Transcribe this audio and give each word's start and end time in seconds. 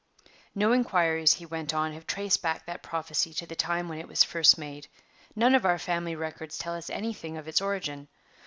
"No 0.55 0.71
inquiries," 0.73 1.35
he 1.35 1.45
went 1.45 1.75
on, 1.75 1.93
"have 1.93 2.07
traced 2.07 2.41
back 2.41 2.65
that 2.65 2.81
prophecy 2.81 3.35
to 3.35 3.45
the 3.45 3.55
time 3.55 3.87
when 3.87 3.99
it 3.99 4.07
was 4.07 4.23
first 4.23 4.57
made; 4.57 4.87
none 5.35 5.53
of 5.53 5.63
our 5.63 5.77
family 5.77 6.15
records 6.15 6.57
tell 6.57 6.73
us 6.73 6.89
anything 6.89 7.37
of 7.37 7.47
its 7.47 7.61
origin. 7.61 8.07